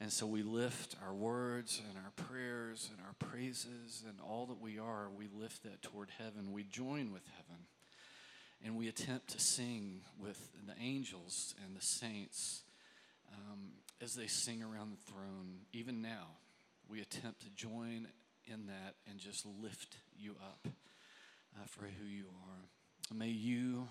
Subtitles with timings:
[0.00, 4.60] And so we lift our words and our prayers and our praises and all that
[4.60, 6.52] we are, we lift that toward heaven.
[6.52, 7.62] We join with heaven.
[8.64, 12.62] And we attempt to sing with the angels and the saints
[13.32, 13.72] um,
[14.02, 15.60] as they sing around the throne.
[15.72, 16.28] Even now,
[16.88, 18.08] we attempt to join
[18.46, 23.16] in that and just lift you up uh, for who you are.
[23.16, 23.88] May you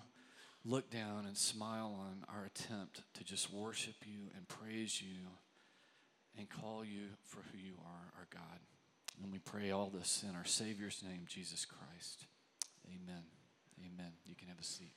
[0.64, 5.28] look down and smile on our attempt to just worship you and praise you
[6.38, 8.60] and call you for who you are, our God.
[9.22, 12.26] And we pray all this in our Savior's name, Jesus Christ.
[12.88, 13.22] Amen.
[13.80, 14.12] Amen.
[14.26, 14.92] You can have a seat.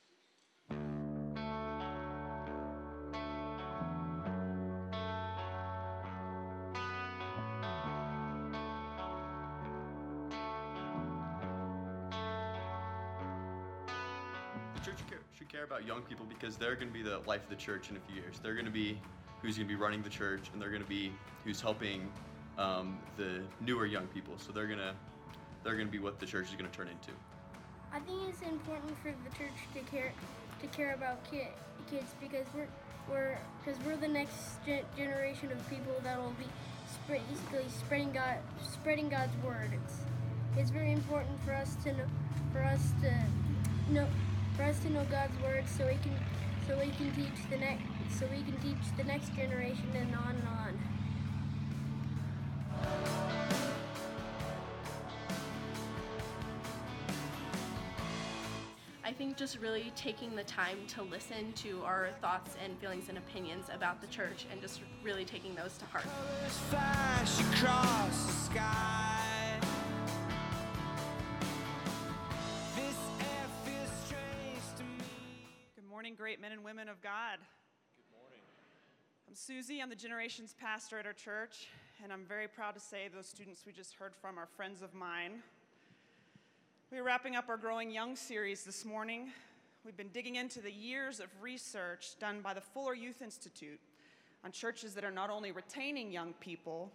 [14.74, 14.98] The church
[15.36, 17.90] should care about young people because they're going to be the life of the church
[17.90, 18.40] in a few years.
[18.42, 19.00] They're going to be
[19.42, 21.12] who's going to be running the church, and they're going to be
[21.44, 22.10] who's helping
[22.58, 24.34] um, the newer young people.
[24.38, 24.94] So they're going to
[25.64, 27.12] they're going to be what the church is going to turn into.
[27.92, 30.12] I think it's important for the church to care
[30.60, 31.48] to care about kid,
[31.90, 32.68] kids because we're
[33.10, 36.46] we're because we're the next ge- generation of people that will be
[37.08, 39.70] basically spreading God spreading God's word.
[39.72, 39.96] It's
[40.56, 42.04] it's very important for us to know
[42.52, 44.06] for us to know
[44.56, 46.14] for us to know God's word so we can
[46.66, 50.36] so we can teach the next so we can teach the next generation and on
[50.36, 50.78] and on.
[59.04, 63.16] I think just really taking the time to listen to our thoughts and feelings and
[63.16, 66.04] opinions about the church and just really taking those to heart.
[66.04, 69.58] Colors flash across the sky.
[72.76, 75.48] This air feels strange to me.
[75.74, 77.38] Good morning, great men and women of God.
[79.28, 79.82] I'm Susie.
[79.82, 81.66] I'm the generations pastor at our church,
[82.02, 84.94] and I'm very proud to say those students we just heard from are friends of
[84.94, 85.42] mine.
[86.90, 89.30] We are wrapping up our Growing Young series this morning.
[89.84, 93.78] We've been digging into the years of research done by the Fuller Youth Institute
[94.46, 96.90] on churches that are not only retaining young people,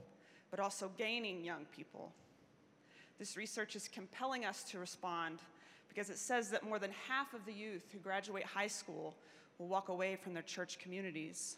[0.50, 2.12] but also gaining young people.
[3.20, 5.38] This research is compelling us to respond
[5.88, 9.14] because it says that more than half of the youth who graduate high school
[9.60, 11.58] will walk away from their church communities.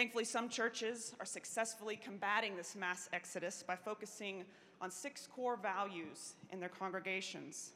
[0.00, 4.46] Thankfully, some churches are successfully combating this mass exodus by focusing
[4.80, 7.72] on six core values in their congregations.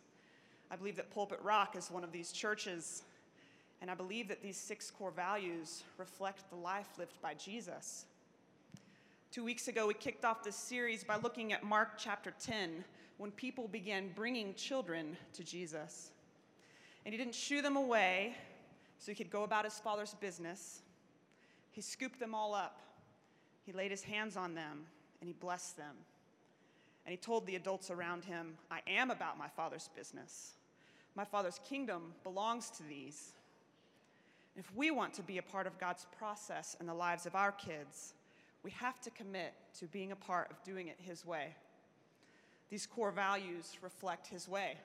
[0.71, 3.03] I believe that Pulpit Rock is one of these churches,
[3.83, 8.07] and I believe that these six core values reflect the life lived by Jesus.
[9.31, 12.85] Two weeks ago, we kicked off this series by looking at Mark chapter 10,
[13.19, 16.11] when people began bringing children to Jesus.
[17.05, 18.35] And he didn't shoo them away
[18.99, 20.81] so he could go about his father's business.
[21.75, 22.79] He scooped them all up,
[23.67, 24.87] he laid his hands on them,
[25.21, 25.97] and he blessed them.
[27.05, 30.53] And he told the adults around him, I am about my father's business.
[31.17, 33.33] My father's kingdom belongs to these.
[34.57, 37.53] If we want to be a part of God's process in the lives of our
[37.53, 38.15] kids,
[38.63, 41.55] we have to commit to being a part of doing it His way.
[42.71, 44.77] These core values reflect His way.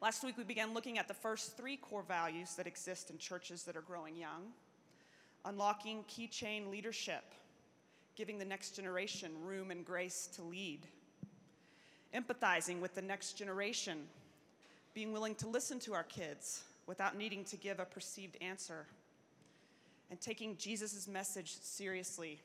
[0.00, 3.64] Last week, we began looking at the first three core values that exist in churches
[3.64, 4.52] that are growing young
[5.44, 7.24] unlocking keychain leadership,
[8.16, 10.86] giving the next generation room and grace to lead,
[12.14, 13.98] empathizing with the next generation,
[14.94, 18.86] being willing to listen to our kids without needing to give a perceived answer,
[20.10, 22.40] and taking Jesus' message seriously,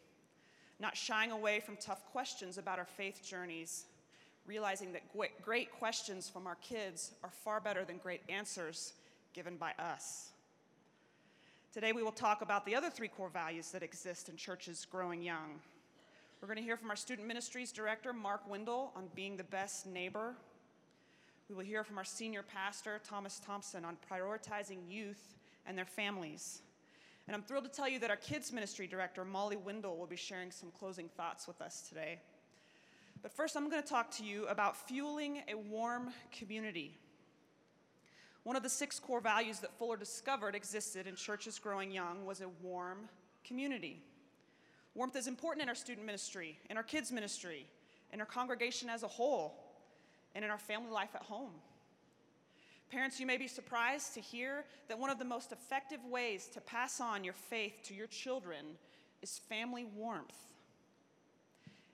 [0.80, 3.86] not shying away from tough questions about our faith journeys,
[4.46, 5.02] realizing that
[5.42, 8.94] great questions from our kids are far better than great answers
[9.34, 10.30] given by us.
[11.76, 15.22] Today, we will talk about the other three core values that exist in churches growing
[15.22, 15.60] young.
[16.40, 19.86] We're going to hear from our Student Ministries Director, Mark Wendell, on being the best
[19.86, 20.36] neighbor.
[21.50, 26.62] We will hear from our Senior Pastor, Thomas Thompson, on prioritizing youth and their families.
[27.28, 30.16] And I'm thrilled to tell you that our Kids Ministry Director, Molly Wendell, will be
[30.16, 32.20] sharing some closing thoughts with us today.
[33.22, 36.98] But first, I'm going to talk to you about fueling a warm community.
[38.46, 42.42] One of the six core values that Fuller discovered existed in churches growing young was
[42.42, 43.10] a warm
[43.44, 44.04] community.
[44.94, 47.66] Warmth is important in our student ministry, in our kids' ministry,
[48.14, 49.56] in our congregation as a whole,
[50.36, 51.50] and in our family life at home.
[52.92, 56.62] Parents, you may be surprised to hear that one of the most effective ways to
[56.62, 58.78] pass on your faith to your children
[59.24, 60.38] is family warmth.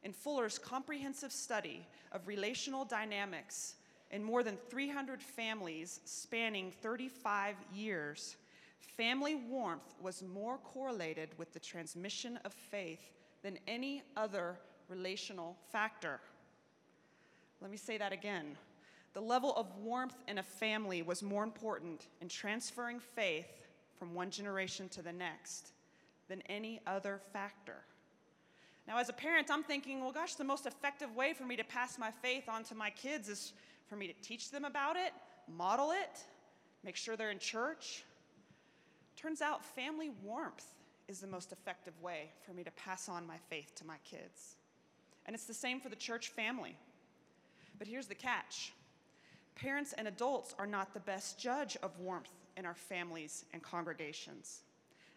[0.03, 3.75] In Fuller's comprehensive study of relational dynamics
[4.11, 8.35] in more than 300 families spanning 35 years,
[8.79, 13.11] family warmth was more correlated with the transmission of faith
[13.41, 14.57] than any other
[14.89, 16.19] relational factor.
[17.61, 18.57] Let me say that again.
[19.13, 23.47] The level of warmth in a family was more important in transferring faith
[23.97, 25.73] from one generation to the next
[26.27, 27.83] than any other factor.
[28.87, 31.63] Now, as a parent, I'm thinking, well, gosh, the most effective way for me to
[31.63, 33.53] pass my faith on to my kids is
[33.91, 35.11] for me to teach them about it,
[35.53, 36.23] model it,
[36.81, 38.05] make sure they're in church.
[39.17, 40.65] Turns out, family warmth
[41.09, 44.55] is the most effective way for me to pass on my faith to my kids.
[45.25, 46.77] And it's the same for the church family.
[47.77, 48.71] But here's the catch
[49.55, 54.61] parents and adults are not the best judge of warmth in our families and congregations,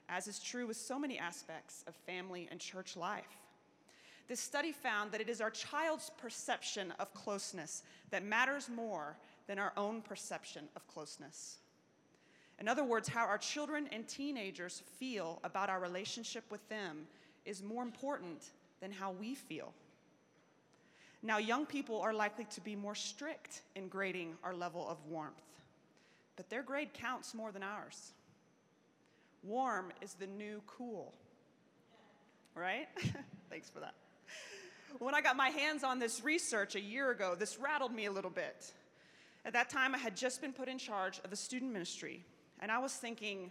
[0.09, 3.44] as is true with so many aspects of family and church life.
[4.27, 9.17] This study found that it is our child's perception of closeness that matters more
[9.47, 11.59] than our own perception of closeness.
[12.59, 17.07] In other words, how our children and teenagers feel about our relationship with them
[17.45, 19.73] is more important than how we feel.
[21.23, 25.43] Now, young people are likely to be more strict in grading our level of warmth,
[26.37, 28.13] but their grade counts more than ours.
[29.43, 31.13] Warm is the new cool,
[32.55, 32.89] right?
[33.51, 33.95] Thanks for that.
[34.99, 38.13] When I got my hands on this research a year ago, this rattled me a
[38.13, 38.73] little bit.
[39.45, 42.25] At that time, I had just been put in charge of the student ministry,
[42.61, 43.51] and I was thinking,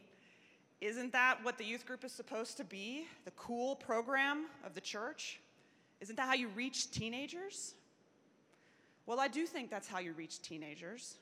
[0.81, 3.05] isn't that what the youth group is supposed to be?
[3.25, 5.39] The cool program of the church?
[6.01, 7.75] Isn't that how you reach teenagers?
[9.05, 11.15] Well, I do think that's how you reach teenagers,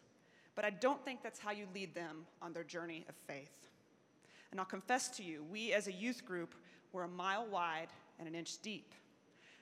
[0.56, 3.70] but I don't think that's how you lead them on their journey of faith.
[4.52, 6.54] And I'll confess to you, we as a youth group
[6.94, 7.88] were a mile wide
[8.20, 8.94] and an inch deep.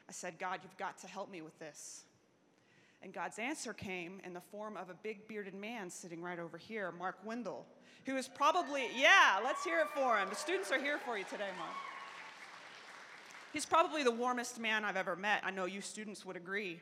[0.10, 2.04] I said, God, you've got to help me with this.
[3.04, 6.58] And God's answer came in the form of a big bearded man sitting right over
[6.58, 7.68] here, Mark Wendell,
[8.08, 10.28] who is probably, yeah, let's hear it for him.
[10.28, 11.76] The students are here for you today, Mark.
[13.54, 15.44] He's probably the warmest man I've ever met.
[15.46, 16.80] I know you students would agree.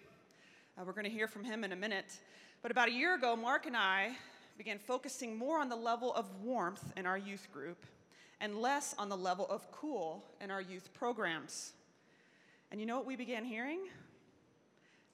[0.78, 2.20] Uh, we're going to hear from him in a minute.
[2.62, 4.12] But about a year ago, Mark and I
[4.58, 7.86] began focusing more on the level of warmth in our youth group
[8.40, 11.74] and less on the level of cool in our youth programs.
[12.72, 13.80] And you know what we began hearing?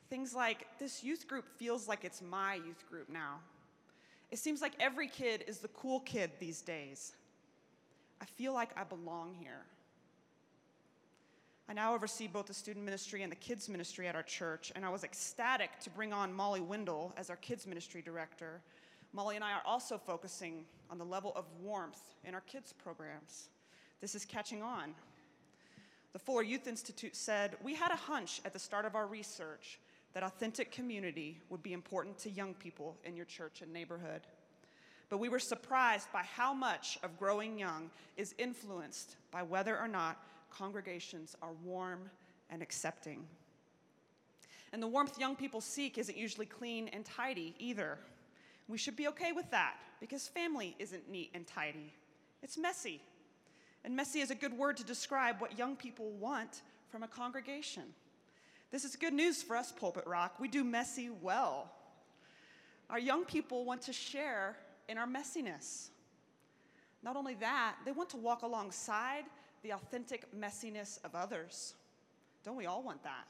[0.09, 3.39] Things like, this youth group feels like it's my youth group now.
[4.31, 7.13] It seems like every kid is the cool kid these days.
[8.21, 9.65] I feel like I belong here.
[11.69, 14.85] I now oversee both the student ministry and the kids ministry at our church, and
[14.85, 18.61] I was ecstatic to bring on Molly Wendell as our kids ministry director.
[19.13, 23.49] Molly and I are also focusing on the level of warmth in our kids programs.
[24.01, 24.93] This is catching on.
[26.13, 29.79] The Fuller Youth Institute said, We had a hunch at the start of our research
[30.13, 34.21] that authentic community would be important to young people in your church and neighborhood.
[35.09, 39.87] But we were surprised by how much of growing young is influenced by whether or
[39.87, 42.11] not congregations are warm
[42.51, 43.25] and accepting.
[44.71, 47.97] And the warmth young people seek isn't usually clean and tidy either.
[48.67, 51.91] We should be okay with that because family isn't neat and tidy,
[52.43, 53.01] it's messy.
[53.83, 57.83] And messy is a good word to describe what young people want from a congregation.
[58.71, 60.39] This is good news for us, Pulpit Rock.
[60.39, 61.71] We do messy well.
[62.89, 64.57] Our young people want to share
[64.87, 65.89] in our messiness.
[67.03, 69.25] Not only that, they want to walk alongside
[69.61, 71.73] the authentic messiness of others.
[72.43, 73.27] Don't we all want that?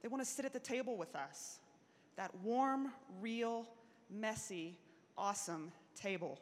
[0.00, 1.58] They want to sit at the table with us.
[2.16, 3.66] That warm, real,
[4.10, 4.78] messy,
[5.16, 6.38] awesome table.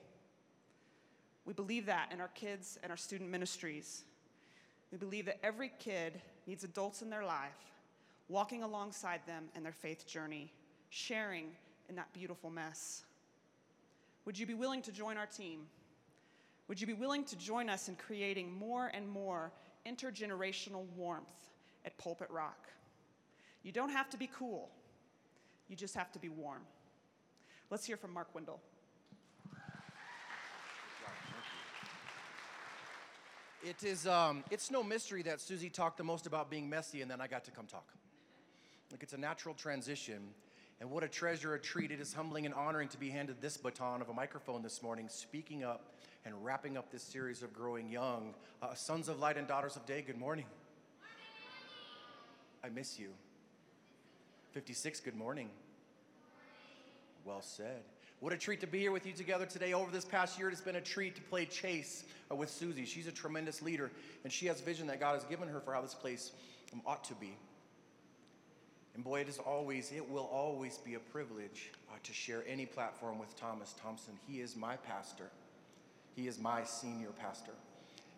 [1.47, 4.02] We believe that in our kids and our student ministries.
[4.92, 7.70] We believe that every kid needs adults in their life
[8.30, 10.52] walking alongside them in their faith journey,
[10.88, 11.47] sharing
[11.88, 13.02] in that beautiful mess.
[14.25, 15.66] Would you be willing to join our team?
[16.68, 19.50] Would you be willing to join us in creating more and more
[19.85, 21.50] intergenerational warmth
[21.85, 22.68] at Pulpit Rock?
[23.64, 24.70] You don't have to be cool,
[25.68, 26.62] you just have to be warm.
[27.68, 28.61] Let's hear from Mark Wendell.
[33.62, 37.11] It is, um, it's no mystery that Susie talked the most about being messy, and
[37.11, 37.87] then I got to come talk.
[38.90, 40.21] Like, it's a natural transition.
[40.81, 41.90] And what a treasure, a treat.
[41.90, 45.09] It is humbling and honoring to be handed this baton of a microphone this morning,
[45.11, 45.93] speaking up
[46.25, 48.33] and wrapping up this series of Growing Young.
[48.62, 50.47] Uh, Sons of Light and Daughters of Day, good morning.
[52.64, 53.11] I miss you.
[54.52, 55.50] 56, good morning.
[57.26, 57.83] Well said.
[58.21, 59.73] What a treat to be here with you together today.
[59.73, 62.85] Over this past year, it's been a treat to play chase uh, with Susie.
[62.85, 63.91] She's a tremendous leader,
[64.25, 66.33] and she has vision that God has given her for how this place
[66.75, 67.35] um, ought to be.
[68.95, 72.67] And boy, it is always, it will always be a privilege uh, to share any
[72.67, 74.12] platform with Thomas Thompson.
[74.29, 75.31] He is my pastor.
[76.15, 77.53] He is my senior pastor.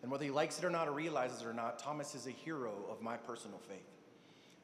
[0.01, 2.31] And whether he likes it or not or realizes it or not, Thomas is a
[2.31, 3.92] hero of my personal faith.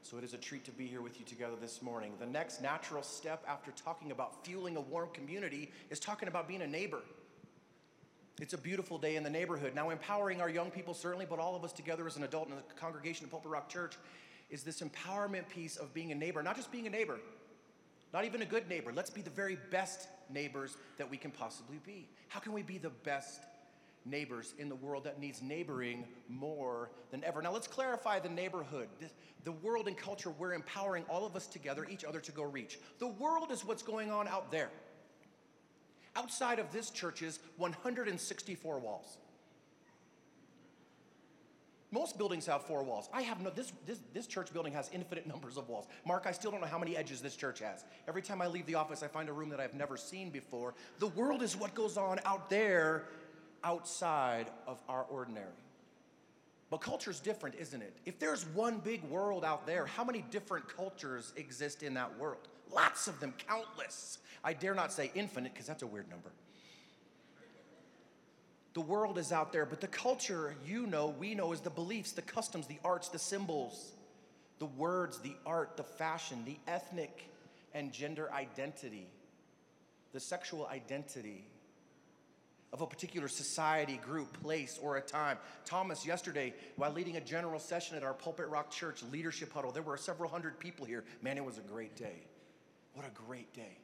[0.02, 2.14] So it is a treat to be here with you together this morning.
[2.20, 6.62] The next natural step after talking about fueling a warm community is talking about being
[6.62, 7.02] a neighbor.
[8.42, 9.76] It's a beautiful day in the neighborhood.
[9.76, 12.56] Now, empowering our young people, certainly, but all of us together as an adult in
[12.56, 13.98] the congregation of Pulpit Rock Church,
[14.50, 16.42] is this empowerment piece of being a neighbor.
[16.42, 17.20] Not just being a neighbor,
[18.14, 18.92] not even a good neighbor.
[18.96, 22.08] Let's be the very best neighbors that we can possibly be.
[22.30, 23.44] How can we be the best
[24.06, 27.42] neighbors in the world that needs neighboring more than ever?
[27.42, 28.90] Now, let's clarify the neighborhood.
[29.44, 32.80] The, world and culture we're empowering all of us together, each other to go reach.
[33.00, 34.70] The world is what's going on out there.
[36.16, 39.18] Outside of this church is 164 walls.
[41.92, 43.10] Most buildings have four walls.
[43.12, 45.88] I have no, this, this, this church building has infinite numbers of walls.
[46.06, 47.84] Mark, I still don't know how many edges this church has.
[48.08, 50.76] Every time I leave the office, I find a room that I've never seen before.
[51.00, 53.06] The world is what goes on out there,
[53.64, 55.48] outside of our ordinary.
[56.70, 57.94] But culture's different, isn't it?
[58.06, 62.48] If there's one big world out there, how many different cultures exist in that world?
[62.72, 64.20] Lots of them, countless.
[64.44, 66.30] I dare not say infinite because that's a weird number.
[68.76, 72.12] The world is out there, but the culture you know, we know, is the beliefs,
[72.12, 73.94] the customs, the arts, the symbols,
[74.60, 77.30] the words, the art, the fashion, the ethnic
[77.74, 79.08] and gender identity,
[80.14, 81.46] the sexual identity
[82.72, 85.38] of a particular society, group, place, or a time.
[85.66, 89.82] Thomas, yesterday, while leading a general session at our Pulpit Rock Church leadership huddle, there
[89.82, 91.04] were several hundred people here.
[91.22, 92.22] Man, it was a great day.
[92.94, 93.78] What a great day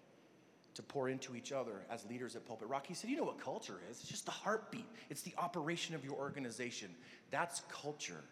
[0.76, 2.86] to pour into each other as leaders at Pulpit Rock.
[2.86, 4.00] He said, You know what culture is?
[4.02, 6.90] It's just the heartbeat, it's the operation of your organization.
[7.32, 8.24] That's culture.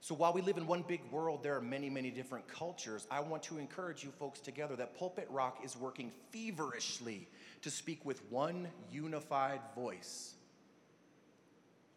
[0.00, 3.06] So while we live in one big world, there are many, many different cultures.
[3.10, 7.28] I want to encourage you folks together that Pulpit Rock is working feverishly
[7.62, 10.34] to speak with one unified voice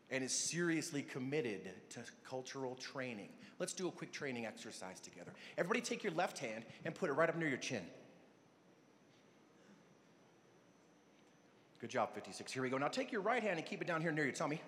[0.09, 3.29] and is seriously committed to cultural training.
[3.59, 5.31] Let's do a quick training exercise together.
[5.57, 7.83] Everybody take your left hand and put it right up near your chin.
[11.79, 12.51] Good job, 56.
[12.51, 12.77] Here we go.
[12.77, 14.61] Now take your right hand and keep it down here near your tummy.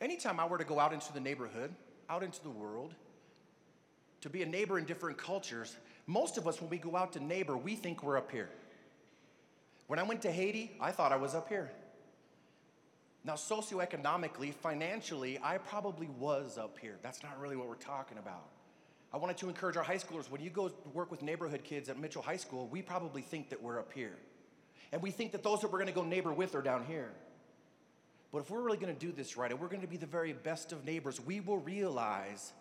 [0.00, 1.74] Anytime I were to go out into the neighborhood,
[2.08, 2.94] out into the world,
[4.20, 7.20] to be a neighbor in different cultures, most of us, when we go out to
[7.20, 8.48] neighbor, we think we're up here.
[9.86, 11.70] When I went to Haiti, I thought I was up here.
[13.24, 16.96] Now, socioeconomically, financially, I probably was up here.
[17.02, 18.48] That's not really what we're talking about.
[19.12, 21.98] I wanted to encourage our high schoolers when you go work with neighborhood kids at
[21.98, 24.16] Mitchell High School, we probably think that we're up here.
[24.92, 27.12] And we think that those that we're going to go neighbor with are down here.
[28.30, 30.06] But if we're really going to do this right and we're going to be the
[30.06, 32.52] very best of neighbors, we will realize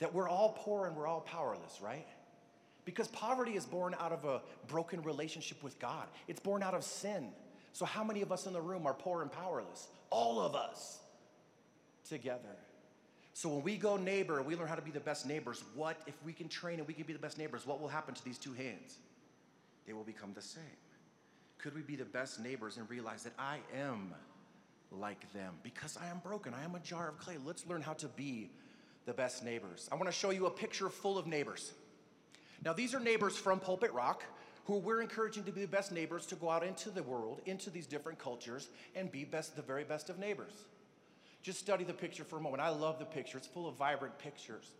[0.00, 2.06] that we're all poor and we're all powerless, right?
[2.84, 6.82] Because poverty is born out of a broken relationship with God, it's born out of
[6.82, 7.28] sin.
[7.72, 9.88] So, how many of us in the room are poor and powerless?
[10.10, 10.98] All of us
[12.06, 12.56] together.
[13.32, 15.64] So, when we go neighbor, and we learn how to be the best neighbors.
[15.74, 18.14] What, if we can train and we can be the best neighbors, what will happen
[18.14, 18.98] to these two hands?
[19.86, 20.62] They will become the same.
[21.58, 24.14] Could we be the best neighbors and realize that I am
[24.98, 26.54] like them because I am broken?
[26.54, 27.36] I am a jar of clay.
[27.44, 28.50] Let's learn how to be
[29.06, 29.88] the best neighbors.
[29.90, 31.72] I want to show you a picture full of neighbors.
[32.64, 34.22] Now, these are neighbors from Pulpit Rock
[34.64, 37.68] who we're encouraging to be the best neighbors to go out into the world, into
[37.68, 40.52] these different cultures, and be best, the very best of neighbors.
[41.42, 42.62] Just study the picture for a moment.
[42.62, 43.36] I love the picture.
[43.36, 44.70] It's full of vibrant pictures,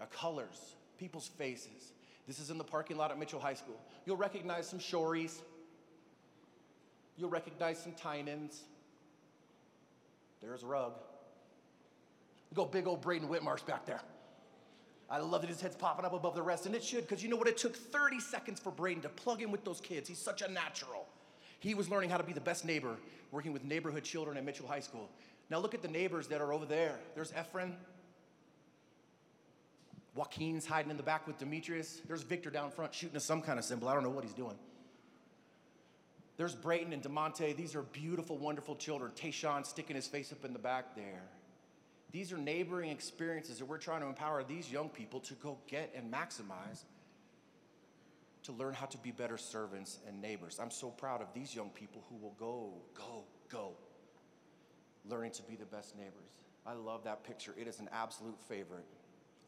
[0.00, 1.92] uh, colors, people's faces.
[2.26, 3.80] This is in the parking lot at Mitchell High School.
[4.04, 5.40] You'll recognize some Shories,
[7.16, 8.60] You'll recognize some Tynans.
[10.42, 10.92] There's a Rug.
[12.54, 14.02] Go big old Braden Whitmarsh back there.
[15.08, 17.28] I love that his head's popping up above the rest, and it should, because you
[17.28, 17.46] know what?
[17.46, 20.08] It took 30 seconds for Braden to plug in with those kids.
[20.08, 21.06] He's such a natural.
[21.60, 22.96] He was learning how to be the best neighbor,
[23.30, 25.08] working with neighborhood children at Mitchell High School.
[25.50, 26.98] Now look at the neighbors that are over there.
[27.14, 27.76] There's Ephraim.
[30.14, 32.00] Joaquin's hiding in the back with Demetrius.
[32.06, 33.88] There's Victor down front shooting us some kind of symbol.
[33.88, 34.56] I don't know what he's doing.
[36.42, 37.54] There's Brayton and DeMonte.
[37.54, 39.12] These are beautiful, wonderful children.
[39.14, 41.22] Tayshawn sticking his face up in the back there.
[42.10, 45.92] These are neighboring experiences that we're trying to empower these young people to go get
[45.94, 46.82] and maximize
[48.42, 50.58] to learn how to be better servants and neighbors.
[50.60, 53.74] I'm so proud of these young people who will go, go, go,
[55.08, 56.32] learning to be the best neighbors.
[56.66, 57.54] I love that picture.
[57.56, 58.86] It is an absolute favorite.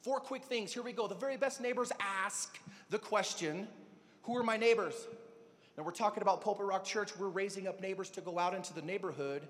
[0.02, 0.72] Four quick things.
[0.72, 1.08] Here we go.
[1.08, 2.56] The very best neighbors ask
[2.88, 3.66] the question
[4.22, 4.94] Who are my neighbors?
[5.76, 7.18] Now, we're talking about Pulpit Rock Church.
[7.18, 9.42] We're raising up neighbors to go out into the neighborhood.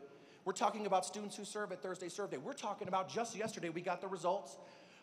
[0.47, 2.38] We're talking about students who serve at Thursday Serve Day.
[2.38, 4.57] We're talking about just yesterday, we got the results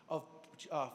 [0.08, 0.24] of
[0.72, 0.88] uh,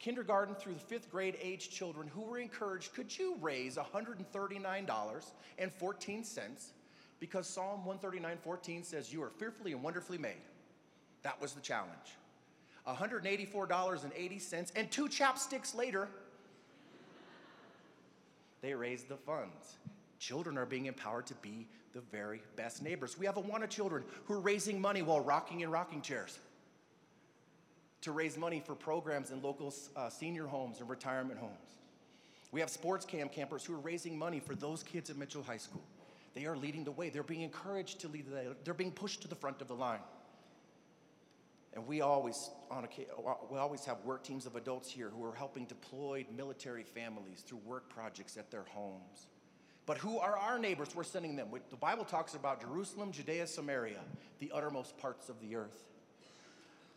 [0.00, 6.70] kindergarten through the fifth grade age children who were encouraged could you raise $139.14
[7.20, 10.42] Because Psalm 139:14 says, You are fearfully and wonderfully made.
[11.22, 12.16] That was the challenge.
[12.86, 16.08] $184.80, and two chapsticks later,
[18.60, 19.76] they raise the funds.
[20.18, 23.18] Children are being empowered to be the very best neighbors.
[23.18, 26.38] We have a Awana children who are raising money while rocking in rocking chairs
[28.02, 31.76] to raise money for programs in local uh, senior homes and retirement homes.
[32.52, 35.58] We have sports camp campers who are raising money for those kids at Mitchell High
[35.58, 35.82] School.
[36.34, 37.08] They are leading the way.
[37.08, 38.56] They're being encouraged to lead the.
[38.64, 40.00] They're being pushed to the front of the line.
[41.78, 42.88] And we always, on a,
[43.52, 47.60] we always have work teams of adults here who are helping deployed military families through
[47.64, 49.28] work projects at their homes.
[49.86, 51.50] But who are our neighbors we're sending them?
[51.70, 54.00] The Bible talks about Jerusalem, Judea, Samaria,
[54.40, 55.84] the uttermost parts of the earth.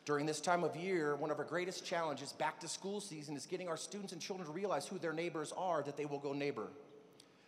[0.03, 3.45] During this time of year, one of our greatest challenges, back to school season, is
[3.45, 6.33] getting our students and children to realize who their neighbors are that they will go
[6.33, 6.69] neighbor.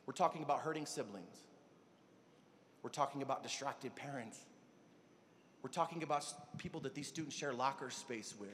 [0.06, 1.36] We're talking about hurting siblings.
[2.84, 4.38] We're talking about distracted parents.
[5.64, 6.26] We're talking about
[6.58, 8.50] people that these students share locker space with.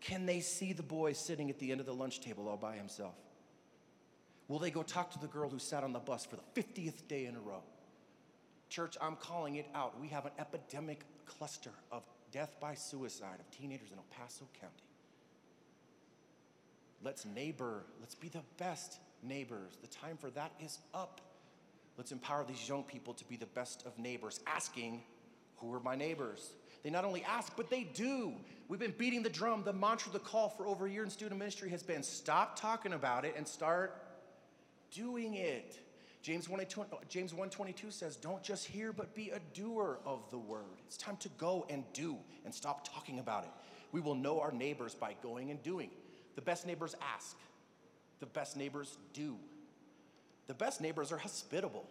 [0.00, 2.74] Can they see the boy sitting at the end of the lunch table all by
[2.76, 3.14] himself?
[4.48, 7.06] Will they go talk to the girl who sat on the bus for the 50th
[7.06, 7.62] day in a row?
[8.68, 9.98] Church, I'm calling it out.
[10.00, 14.74] We have an epidemic cluster of death by suicide of teenagers in El Paso County.
[17.02, 19.78] Let's neighbor, let's be the best neighbors.
[19.80, 21.20] The time for that is up.
[21.96, 25.02] Let's empower these young people to be the best of neighbors, asking,
[25.60, 26.52] Who are my neighbors?
[26.82, 28.32] They not only ask, but they do.
[28.68, 29.62] We've been beating the drum.
[29.64, 32.92] The mantra, the call for over a year in student ministry has been stop talking
[32.92, 34.02] about it and start
[34.92, 35.78] doing it.
[36.22, 36.60] James 1,
[37.08, 40.64] James 122 says, Don't just hear, but be a doer of the word.
[40.86, 43.50] It's time to go and do and stop talking about it.
[43.92, 45.90] We will know our neighbors by going and doing.
[46.34, 47.36] The best neighbors ask,
[48.20, 49.36] the best neighbors do.
[50.46, 51.84] The best neighbors are hospitable,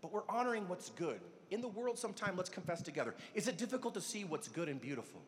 [0.00, 1.20] but we're honoring what's good.
[1.50, 3.14] In the world, sometime let's confess together.
[3.34, 5.20] Is it difficult to see what's good and beautiful?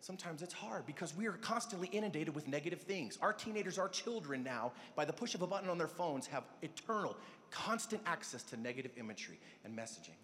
[0.00, 3.18] Sometimes it's hard because we are constantly inundated with negative things.
[3.22, 6.42] Our teenagers, our children now, by the push of a button on their phones, have
[6.60, 7.16] eternal,
[7.50, 10.16] constant access to negative imagery and messaging.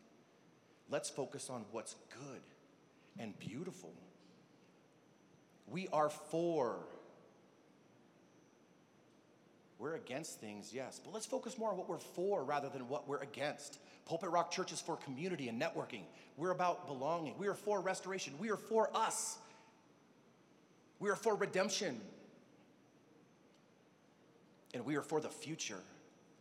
[0.90, 2.40] Let's focus on what's good
[3.20, 3.92] and beautiful.
[5.68, 6.78] We are for.
[9.78, 13.06] We're against things, yes, but let's focus more on what we're for rather than what
[13.06, 13.78] we're against.
[14.08, 16.02] Pulpit Rock Church is for community and networking.
[16.36, 17.34] We're about belonging.
[17.38, 18.32] We are for restoration.
[18.38, 19.36] We are for us.
[20.98, 22.00] We are for redemption.
[24.72, 25.80] And we are for the future.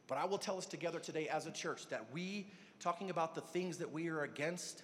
[0.08, 2.48] But I will tell us together today as a church that we,
[2.80, 4.84] talking about the things that we are against,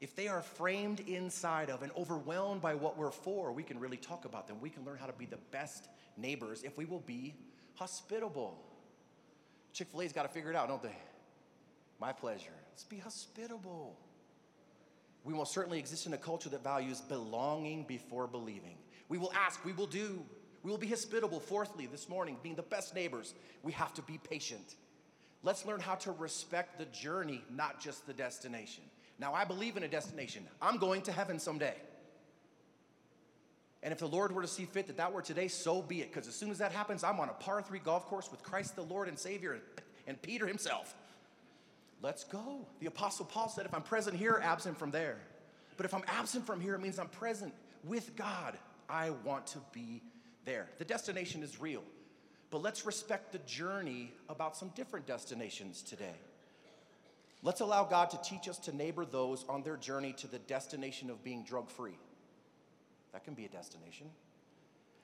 [0.00, 3.96] if they are framed inside of and overwhelmed by what we're for, we can really
[3.96, 4.58] talk about them.
[4.60, 7.34] We can learn how to be the best neighbors if we will be
[7.74, 8.56] hospitable.
[9.72, 10.94] Chick fil A's got to figure it out, don't they?
[12.00, 12.52] My pleasure.
[12.70, 13.96] Let's be hospitable.
[15.24, 18.76] We will certainly exist in a culture that values belonging before believing.
[19.08, 20.22] We will ask, we will do,
[20.62, 21.40] we will be hospitable.
[21.40, 24.76] Fourthly, this morning, being the best neighbors, we have to be patient.
[25.42, 28.84] Let's learn how to respect the journey, not just the destination.
[29.18, 30.46] Now, I believe in a destination.
[30.60, 31.76] I'm going to heaven someday.
[33.82, 36.10] And if the Lord were to see fit that that were today, so be it.
[36.12, 38.74] Because as soon as that happens, I'm on a par three golf course with Christ
[38.74, 39.60] the Lord and Savior
[40.06, 40.94] and, Peter himself.
[42.04, 42.66] Let's go.
[42.80, 45.16] The Apostle Paul said, if I'm present here, absent from there.
[45.78, 48.58] But if I'm absent from here, it means I'm present with God.
[48.90, 50.02] I want to be
[50.44, 50.68] there.
[50.76, 51.82] The destination is real.
[52.50, 56.12] But let's respect the journey about some different destinations today.
[57.42, 61.08] Let's allow God to teach us to neighbor those on their journey to the destination
[61.08, 61.96] of being drug free.
[63.14, 64.08] That can be a destination.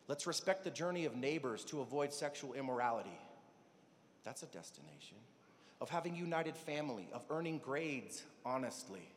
[0.06, 3.18] Let's respect the journey of neighbors to avoid sexual immorality.
[4.22, 5.16] That's a destination
[5.80, 9.08] of having united family, of earning grades honestly,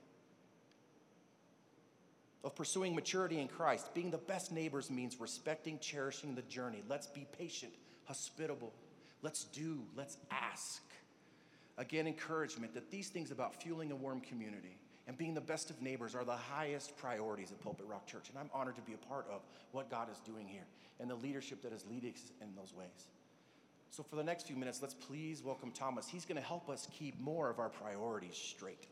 [2.43, 3.93] of pursuing maturity in Christ.
[3.93, 6.83] Being the best neighbors means respecting, cherishing the journey.
[6.89, 7.73] Let's be patient,
[8.05, 8.73] hospitable.
[9.21, 10.83] Let's do, let's ask.
[11.77, 15.81] Again, encouragement that these things about fueling a warm community and being the best of
[15.81, 18.29] neighbors are the highest priorities at Pulpit Rock Church.
[18.29, 20.65] And I'm honored to be a part of what God is doing here
[20.99, 23.07] and the leadership that is leading us in those ways.
[23.95, 26.07] So, for the next few minutes, let's please welcome Thomas.
[26.07, 28.87] He's going to help us keep more of our priorities straight.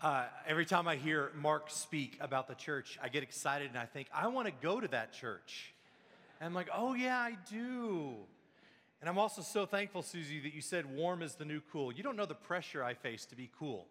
[0.00, 3.86] Uh, every time I hear Mark speak about the church, I get excited and I
[3.86, 5.74] think, I want to go to that church.
[6.38, 8.14] And I'm like, oh, yeah, I do.
[9.00, 11.92] And I'm also so thankful, Susie, that you said warm is the new cool.
[11.92, 13.88] You don't know the pressure I face to be cool.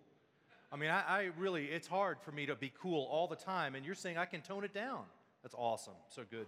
[0.73, 3.75] I mean, I, I, really, it's hard for me to be cool all the time,
[3.75, 5.03] and you're saying I can tone it down.
[5.43, 5.95] That's awesome.
[6.07, 6.45] So good.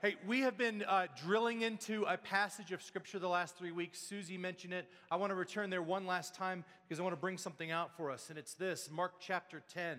[0.00, 3.98] Hey, we have been uh, drilling into a passage of Scripture the last three weeks.
[3.98, 4.88] Susie mentioned it.
[5.10, 7.94] I want to return there one last time because I want to bring something out
[7.94, 9.98] for us, and it's this Mark chapter 10.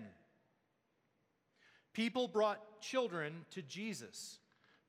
[1.92, 4.38] People brought children to Jesus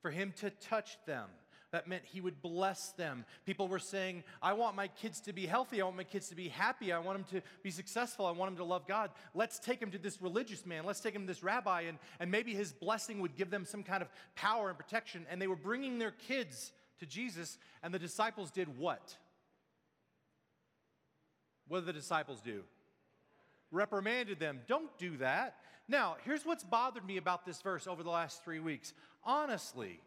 [0.02, 1.28] for him to touch them.
[1.72, 3.24] That meant he would bless them.
[3.44, 5.80] People were saying, I want my kids to be healthy.
[5.80, 6.92] I want my kids to be happy.
[6.92, 8.24] I want them to be successful.
[8.24, 9.10] I want them to love God.
[9.34, 10.84] Let's take them to this religious man.
[10.84, 13.82] Let's take them to this rabbi, and, and maybe his blessing would give them some
[13.82, 15.26] kind of power and protection.
[15.28, 19.16] And they were bringing their kids to Jesus, and the disciples did what?
[21.68, 22.62] What did the disciples do?
[23.72, 24.60] Reprimanded them.
[24.68, 25.56] Don't do that.
[25.88, 28.92] Now, here's what's bothered me about this verse over the last three weeks.
[29.24, 30.00] Honestly,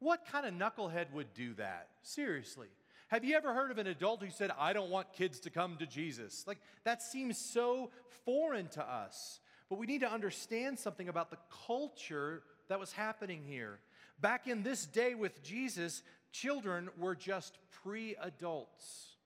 [0.00, 1.88] what kind of knucklehead would do that?
[2.02, 2.68] Seriously.
[3.08, 5.76] Have you ever heard of an adult who said, I don't want kids to come
[5.78, 6.44] to Jesus?
[6.46, 7.90] Like, that seems so
[8.24, 9.40] foreign to us.
[9.70, 13.80] But we need to understand something about the culture that was happening here.
[14.20, 19.16] Back in this day with Jesus, children were just pre adults.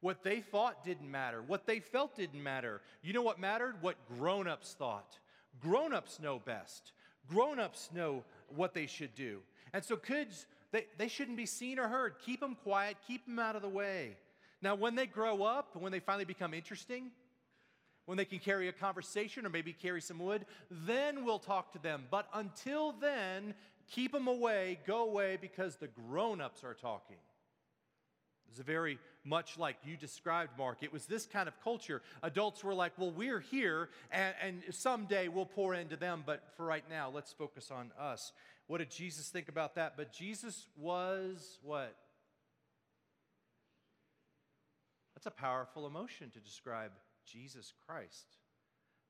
[0.00, 1.42] What they thought didn't matter.
[1.46, 2.82] What they felt didn't matter.
[3.02, 3.76] You know what mattered?
[3.80, 5.18] What grown ups thought.
[5.60, 6.92] Grown ups know best.
[7.28, 8.22] Grown ups know
[8.54, 9.40] what they should do.
[9.74, 12.14] And so, kids, they, they shouldn't be seen or heard.
[12.24, 14.16] Keep them quiet, keep them out of the way.
[14.62, 17.10] Now, when they grow up, when they finally become interesting,
[18.06, 21.78] when they can carry a conversation or maybe carry some wood, then we'll talk to
[21.82, 22.04] them.
[22.10, 23.54] But until then,
[23.90, 27.16] keep them away, go away because the grown ups are talking.
[28.48, 30.78] It's very much like you described, Mark.
[30.82, 32.02] It was this kind of culture.
[32.22, 36.64] Adults were like, well, we're here, and, and someday we'll pour into them, but for
[36.64, 38.32] right now, let's focus on us.
[38.66, 39.96] What did Jesus think about that?
[39.96, 41.94] But Jesus was what?
[45.14, 46.92] That's a powerful emotion to describe
[47.26, 48.26] Jesus Christ.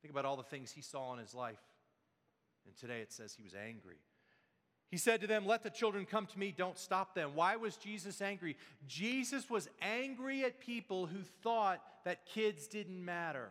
[0.02, 1.62] Think about all the things he saw in his life.
[2.66, 3.96] And today it says he was angry.
[4.90, 7.30] He said to them, Let the children come to me, don't stop them.
[7.34, 8.56] Why was Jesus angry?
[8.86, 13.48] Jesus was angry at people who thought that kids didn't matter.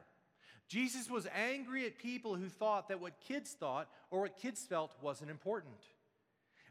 [0.70, 4.96] Jesus was angry at people who thought that what kids thought or what kids felt
[5.02, 5.76] wasn't important.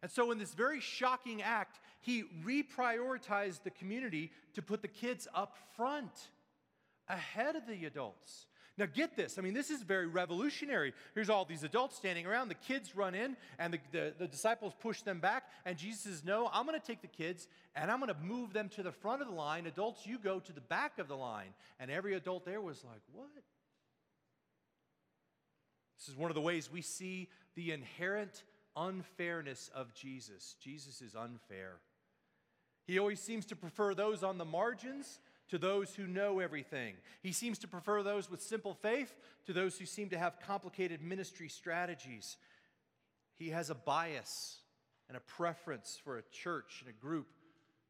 [0.03, 5.29] And so, in this very shocking act, he reprioritized the community to put the kids
[5.35, 6.31] up front,
[7.09, 8.47] ahead of the adults.
[8.79, 9.39] Now, get this.
[9.39, 10.95] I mean, this is very revolutionary.
[11.15, 12.49] Here's all these adults standing around.
[12.49, 15.45] The kids run in, and the, the, the disciples push them back.
[15.67, 18.53] And Jesus says, No, I'm going to take the kids and I'm going to move
[18.53, 19.67] them to the front of the line.
[19.67, 21.55] Adults, you go to the back of the line.
[21.79, 23.29] And every adult there was like, What?
[25.99, 28.43] This is one of the ways we see the inherent
[28.77, 30.57] unfairness of Jesus.
[30.61, 31.77] Jesus is unfair.
[32.87, 36.95] He always seems to prefer those on the margins to those who know everything.
[37.23, 39.15] He seems to prefer those with simple faith
[39.47, 42.37] to those who seem to have complicated ministry strategies.
[43.37, 44.59] He has a bias
[45.09, 47.27] and a preference for a church and a group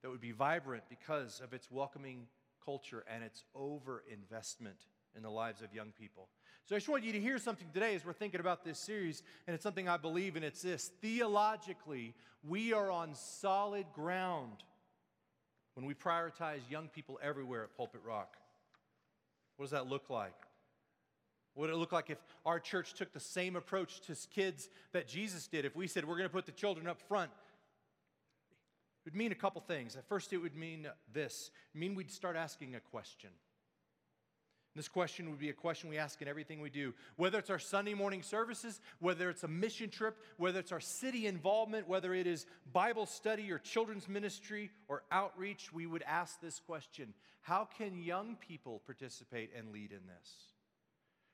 [0.02, 2.26] that would be vibrant because of its welcoming
[2.64, 6.28] culture and its over investment in the lives of young people.
[6.66, 9.22] So I just want you to hear something today as we're thinking about this series,
[9.46, 10.92] and it's something I believe, and it's this.
[11.00, 12.14] Theologically,
[12.46, 14.62] we are on solid ground
[15.74, 18.36] when we prioritize young people everywhere at Pulpit Rock.
[19.56, 20.34] What does that look like?
[21.54, 25.08] What would it look like if our church took the same approach to kids that
[25.08, 25.64] Jesus did?
[25.64, 27.30] If we said we're going to put the children up front,
[29.04, 29.96] it would mean a couple things.
[29.96, 33.30] At first, it would mean this it would mean we'd start asking a question.
[34.74, 36.94] This question would be a question we ask in everything we do.
[37.16, 41.26] Whether it's our Sunday morning services, whether it's a mission trip, whether it's our city
[41.26, 46.58] involvement, whether it is Bible study or children's ministry or outreach, we would ask this
[46.58, 50.32] question How can young people participate and lead in this?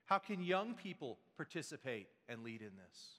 [0.07, 3.19] How can young people participate and lead in this?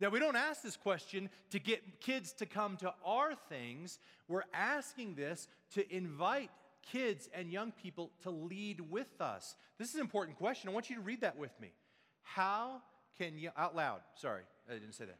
[0.00, 3.98] Now, we don't ask this question to get kids to come to our things.
[4.28, 6.50] We're asking this to invite
[6.92, 9.54] kids and young people to lead with us?
[9.78, 10.68] This is an important question.
[10.68, 11.72] I want you to read that with me.
[12.22, 12.82] How
[13.18, 15.18] can you, out loud, sorry, I didn't say that.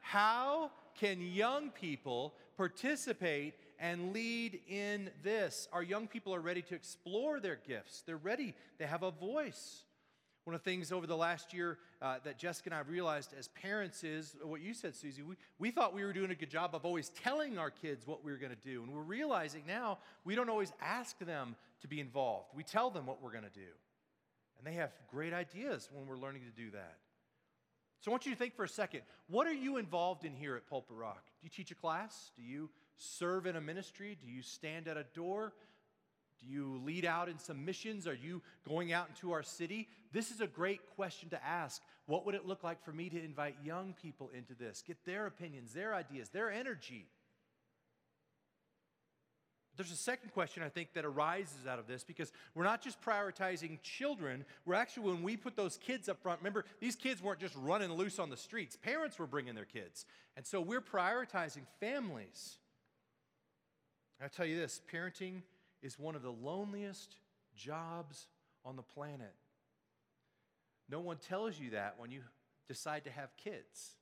[0.00, 5.68] How can young people participate and lead in this?
[5.72, 9.84] Our young people are ready to explore their gifts, they're ready, they have a voice.
[10.44, 13.48] One of the things over the last year uh, that Jessica and I realized as
[13.48, 15.22] parents is what you said, Susie.
[15.22, 18.24] We, we thought we were doing a good job of always telling our kids what
[18.24, 18.82] we were going to do.
[18.82, 22.48] And we're realizing now we don't always ask them to be involved.
[22.54, 23.70] We tell them what we're going to do.
[24.58, 26.98] And they have great ideas when we're learning to do that.
[28.00, 30.56] So I want you to think for a second what are you involved in here
[30.56, 31.24] at Pulpit Rock?
[31.40, 32.32] Do you teach a class?
[32.36, 34.18] Do you serve in a ministry?
[34.20, 35.52] Do you stand at a door?
[36.42, 38.06] Do you lead out in some missions?
[38.06, 39.88] Are you going out into our city?
[40.12, 41.80] This is a great question to ask.
[42.06, 44.82] What would it look like for me to invite young people into this?
[44.84, 47.06] Get their opinions, their ideas, their energy.
[49.76, 53.00] There's a second question I think that arises out of this because we're not just
[53.00, 54.44] prioritizing children.
[54.66, 57.90] We're actually, when we put those kids up front, remember, these kids weren't just running
[57.92, 60.04] loose on the streets, parents were bringing their kids.
[60.36, 62.58] And so we're prioritizing families.
[64.22, 65.42] I tell you this parenting
[65.82, 67.16] is one of the loneliest
[67.56, 68.28] jobs
[68.64, 69.34] on the planet.
[70.88, 72.20] No one tells you that when you
[72.68, 73.96] decide to have kids.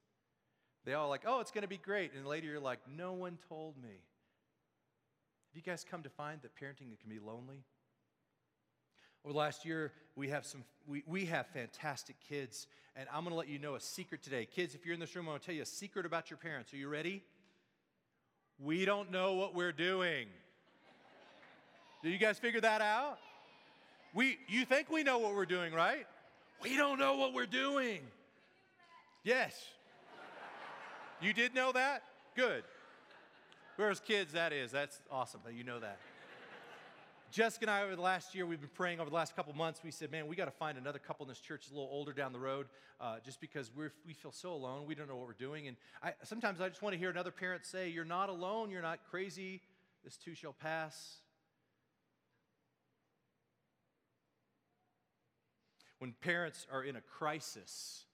[0.85, 2.13] They all like, oh, it's going to be great.
[2.15, 3.89] And later you're like, no one told me.
[3.91, 7.65] Have you guys come to find that parenting can be lonely?
[9.25, 12.67] Over last year, we have some we, we have fantastic kids,
[12.97, 14.47] and I'm gonna let you know a secret today.
[14.47, 16.73] Kids, if you're in this room, I'm gonna tell you a secret about your parents.
[16.73, 17.23] Are you ready?
[18.59, 20.29] We don't know what we're doing.
[22.03, 23.19] Did you guys figure that out?
[24.15, 26.07] We you think we know what we're doing, right?
[26.63, 28.01] We don't know what we're doing.
[29.23, 29.55] Yes.
[31.21, 32.03] You did know that?
[32.35, 32.65] Good.
[33.77, 34.71] Whereas kids, that is.
[34.71, 35.99] That's awesome that you know that.
[37.31, 39.81] Jessica and I, over the last year, we've been praying over the last couple months.
[39.85, 42.13] We said, man, we got to find another couple in this church a little older
[42.13, 42.67] down the road
[43.01, 44.85] uh, just because we're, we feel so alone.
[44.87, 45.69] We don't know what we're doing.
[45.69, 48.71] And I, sometimes I just want to hear another parent say, You're not alone.
[48.71, 49.61] You're not crazy.
[50.03, 51.19] This too shall pass.
[56.01, 58.05] When parents are in a crisis,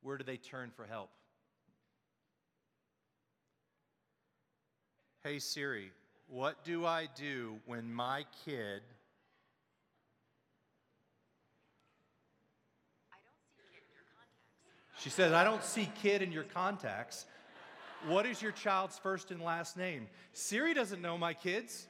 [0.00, 1.10] where do they turn for help?
[5.22, 5.92] Hey Siri,
[6.26, 8.82] what do I do when my kid
[14.98, 17.26] She says, I don't see kid in your contacts.
[18.06, 20.06] What is your child's first and last name?
[20.32, 21.88] Siri doesn't know my kids.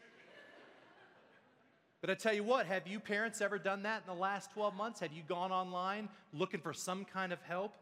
[2.03, 4.75] But I tell you what, have you parents ever done that in the last 12
[4.75, 4.99] months?
[5.01, 7.75] Have you gone online looking for some kind of help?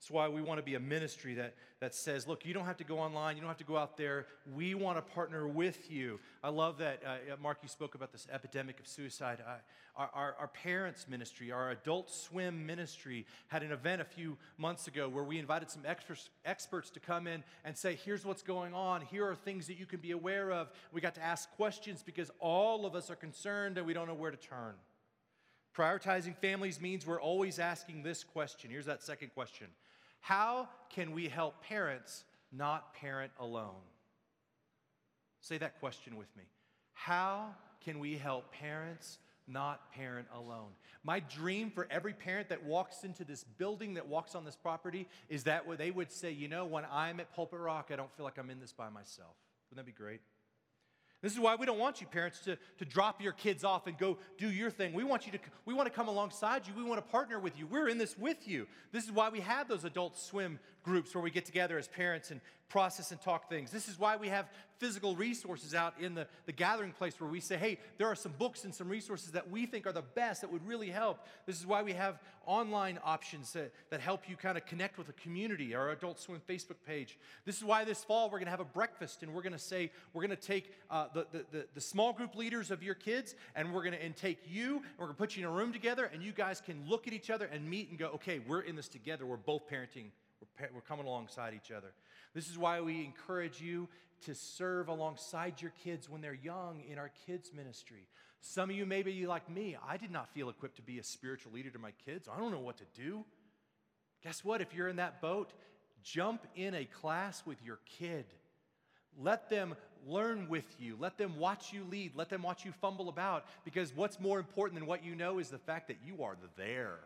[0.00, 2.78] That's why we want to be a ministry that, that says, look, you don't have
[2.78, 4.24] to go online, you don't have to go out there.
[4.50, 6.18] We want to partner with you.
[6.42, 9.42] I love that, uh, Mark, you spoke about this epidemic of suicide.
[9.94, 14.88] Our, our, our, parents' ministry, our adult swim ministry, had an event a few months
[14.88, 18.72] ago where we invited some experts, experts to come in and say, here's what's going
[18.72, 20.70] on, here are things that you can be aware of.
[20.92, 24.14] We got to ask questions because all of us are concerned and we don't know
[24.14, 24.76] where to turn.
[25.76, 28.70] Prioritizing families means we're always asking this question.
[28.70, 29.66] Here's that second question
[30.20, 33.82] how can we help parents not parent alone?
[35.40, 36.44] Say that question with me.
[36.92, 40.68] How can we help parents not parent alone?
[41.02, 45.08] My dream for every parent that walks into this building, that walks on this property,
[45.28, 48.24] is that they would say, you know, when I'm at Pulpit Rock, I don't feel
[48.24, 49.34] like I'm in this by myself.
[49.70, 50.20] Wouldn't that be great?
[51.22, 53.98] This is why we don't want you parents to, to drop your kids off and
[53.98, 54.94] go do your thing.
[54.94, 56.72] We want you to we want to come alongside you.
[56.74, 57.66] We want to partner with you.
[57.66, 58.66] We're in this with you.
[58.90, 62.30] This is why we have those adult swim groups where we get together as parents
[62.30, 62.40] and
[62.70, 63.70] process and talk things.
[63.70, 67.40] This is why we have physical resources out in the, the gathering place where we
[67.40, 70.40] say, hey, there are some books and some resources that we think are the best
[70.40, 71.26] that would really help.
[71.44, 75.08] This is why we have online options that, that help you kind of connect with
[75.10, 77.18] a community, our Adult Swim Facebook page.
[77.44, 79.58] This is why this fall we're going to have a breakfast and we're going to
[79.58, 82.94] say, we're going to take uh, the, the, the, the small group leaders of your
[82.94, 85.54] kids and we're going to intake you and we're going to put you in a
[85.54, 88.40] room together and you guys can look at each other and meet and go, okay,
[88.46, 89.26] we're in this together.
[89.26, 90.06] We're both parenting
[90.74, 91.92] we're, coming alongside each other.
[92.34, 93.88] This is why we encourage you
[94.26, 98.06] to serve alongside your kids when they're young in our kids' ministry.
[98.40, 99.76] Some of you may be like me.
[99.86, 102.28] I did not feel equipped to be a spiritual leader to my kids.
[102.32, 103.24] I don't know what to do.
[104.22, 104.60] Guess what?
[104.60, 105.52] If you're in that boat,
[106.02, 108.26] jump in a class with your kid.
[109.18, 109.74] Let them
[110.06, 110.96] learn with you.
[110.98, 112.12] Let them watch you lead.
[112.14, 113.44] Let them watch you fumble about.
[113.64, 117.00] Because what's more important than what you know is the fact that you are there.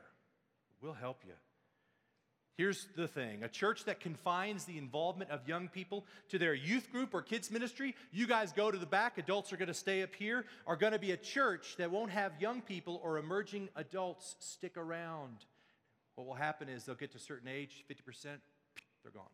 [0.81, 1.33] We'll help you.
[2.57, 6.91] Here's the thing a church that confines the involvement of young people to their youth
[6.93, 10.03] group or kids' ministry, you guys go to the back, adults are going to stay
[10.03, 13.69] up here, are going to be a church that won't have young people or emerging
[13.75, 15.45] adults stick around.
[16.15, 18.27] What will happen is they'll get to a certain age, 50%,
[19.03, 19.25] they're gone.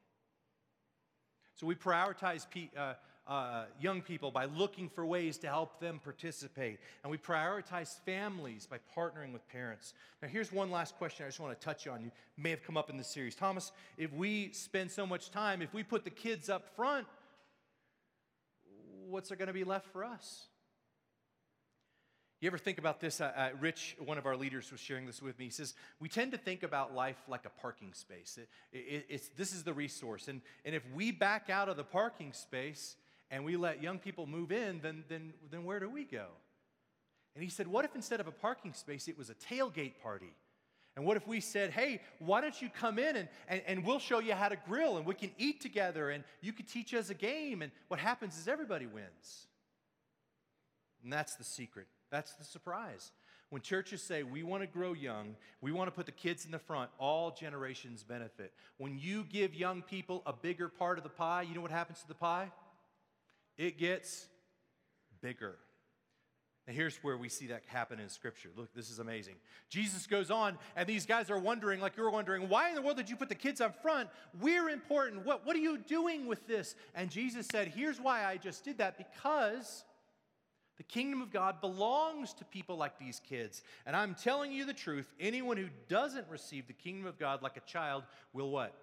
[1.57, 2.95] So we prioritize uh,
[3.31, 6.81] uh, young people by looking for ways to help them participate.
[7.05, 9.95] And we prioritize families by partnering with parents.
[10.21, 12.03] Now, here's one last question I just want to touch on.
[12.03, 13.37] You may have come up in this series.
[13.37, 17.07] Thomas, if we spend so much time, if we put the kids up front,
[19.09, 20.49] what's there going to be left for us?
[22.41, 23.21] You ever think about this?
[23.21, 25.45] Uh, uh, Rich, one of our leaders, was sharing this with me.
[25.45, 28.39] He says, We tend to think about life like a parking space.
[28.39, 30.27] It, it, it's, this is the resource.
[30.27, 32.97] And, and if we back out of the parking space,
[33.31, 36.27] and we let young people move in, then, then, then where do we go?
[37.35, 40.35] And he said, What if instead of a parking space, it was a tailgate party?
[40.97, 44.01] And what if we said, Hey, why don't you come in and, and, and we'll
[44.01, 47.11] show you how to grill and we can eat together and you can teach us
[47.11, 47.63] a game?
[47.63, 49.47] And what happens is everybody wins.
[51.03, 53.13] And that's the secret, that's the surprise.
[53.51, 56.53] When churches say we want to grow young, we want to put the kids in
[56.53, 58.53] the front, all generations benefit.
[58.79, 62.01] When you give young people a bigger part of the pie, you know what happens
[62.03, 62.53] to the pie?
[63.57, 64.27] It gets
[65.21, 65.57] bigger.
[66.67, 68.51] And here's where we see that happen in Scripture.
[68.57, 69.35] Look, this is amazing.
[69.69, 72.97] Jesus goes on, and these guys are wondering, like you're wondering, why in the world
[72.97, 74.09] did you put the kids up front?
[74.41, 75.25] We're important.
[75.27, 76.77] What, what are you doing with this?
[76.95, 79.85] And Jesus said, Here's why I just did that because
[80.77, 83.63] the kingdom of God belongs to people like these kids.
[83.85, 87.57] And I'm telling you the truth anyone who doesn't receive the kingdom of God like
[87.57, 88.75] a child will what?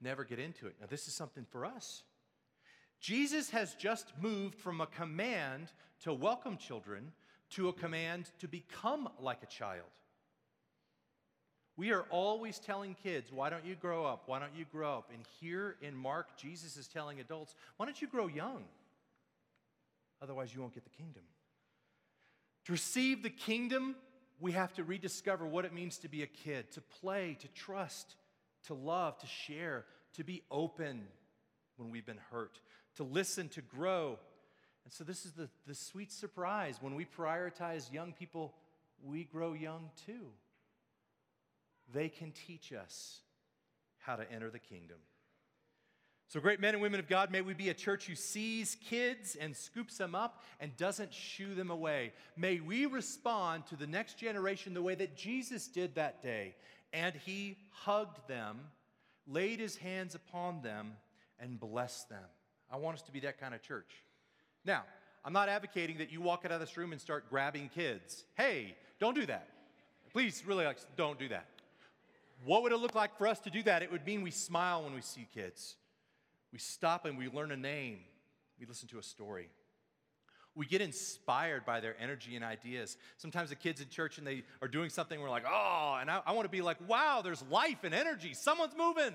[0.00, 0.76] Never get into it.
[0.80, 2.04] Now, this is something for us.
[3.00, 7.12] Jesus has just moved from a command to welcome children
[7.50, 9.88] to a command to become like a child.
[11.76, 14.24] We are always telling kids, why don't you grow up?
[14.26, 15.10] Why don't you grow up?
[15.14, 18.64] And here in Mark, Jesus is telling adults, why don't you grow young?
[20.20, 21.22] Otherwise, you won't get the kingdom.
[22.64, 23.94] To receive the kingdom,
[24.40, 28.16] we have to rediscover what it means to be a kid, to play, to trust,
[28.66, 29.84] to love, to share,
[30.14, 31.06] to be open
[31.76, 32.58] when we've been hurt,
[32.98, 34.18] to listen, to grow.
[34.84, 36.78] And so, this is the, the sweet surprise.
[36.80, 38.54] When we prioritize young people,
[39.02, 40.26] we grow young too.
[41.94, 43.20] They can teach us
[43.98, 44.98] how to enter the kingdom.
[46.26, 49.36] So, great men and women of God, may we be a church who sees kids
[49.40, 52.12] and scoops them up and doesn't shoo them away.
[52.36, 56.56] May we respond to the next generation the way that Jesus did that day.
[56.92, 58.58] And he hugged them,
[59.26, 60.94] laid his hands upon them,
[61.38, 62.24] and blessed them.
[62.70, 63.90] I want us to be that kind of church.
[64.64, 64.84] Now,
[65.24, 68.24] I'm not advocating that you walk out of this room and start grabbing kids.
[68.36, 69.48] Hey, don't do that.
[70.12, 71.46] Please, really, like, don't do that.
[72.44, 73.82] What would it look like for us to do that?
[73.82, 75.76] It would mean we smile when we see kids.
[76.52, 77.98] We stop and we learn a name.
[78.58, 79.48] We listen to a story.
[80.54, 82.96] We get inspired by their energy and ideas.
[83.16, 86.20] Sometimes the kids in church and they are doing something, we're like, oh, and I,
[86.26, 88.34] I want to be like, wow, there's life and energy.
[88.34, 89.12] Someone's moving.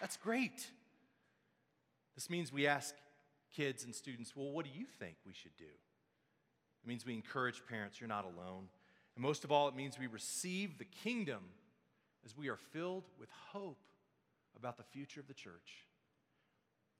[0.00, 0.70] That's great.
[2.16, 2.94] This means we ask
[3.54, 5.64] kids and students, well, what do you think we should do?
[5.64, 8.68] It means we encourage parents, you're not alone.
[9.14, 11.42] And most of all, it means we receive the kingdom
[12.24, 13.78] as we are filled with hope
[14.56, 15.84] about the future of the church.